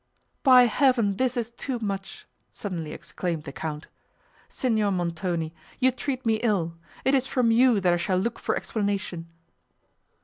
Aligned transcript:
"By 0.41 0.63
Heaven 0.63 1.17
this 1.17 1.37
is 1.37 1.51
too 1.51 1.77
much!" 1.77 2.25
suddenly 2.51 2.91
exclaimed 2.91 3.43
the 3.43 3.51
Count; 3.51 3.85
"Signor 4.49 4.89
Montoni, 4.91 5.53
you 5.77 5.91
treat 5.91 6.25
me 6.25 6.37
ill; 6.37 6.73
it 7.05 7.13
is 7.13 7.27
from 7.27 7.51
you 7.51 7.79
that 7.79 7.93
I 7.93 7.97
shall 7.97 8.17
look 8.17 8.39
for 8.39 8.55
explanation." 8.55 9.27